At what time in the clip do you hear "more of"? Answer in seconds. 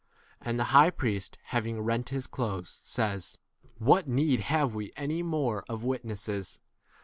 5.29-5.83